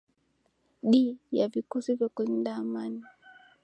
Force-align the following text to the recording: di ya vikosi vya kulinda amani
di 0.89 1.03
ya 1.37 1.47
vikosi 1.47 1.91
vya 1.95 2.09
kulinda 2.15 2.55
amani 2.55 3.03